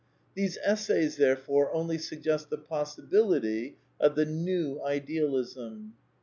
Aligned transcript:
These 0.33 0.57
essays, 0.63 1.17
therefore, 1.17 1.71
only 1.71 1.99
suggest 1.99 2.49
the 2.49 2.57
possibility 2.57 3.77
of 3.99 4.15
the 4.15 4.25
New 4.25 4.81
Idealism. 4.83 5.93